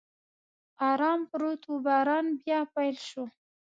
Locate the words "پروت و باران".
1.31-2.25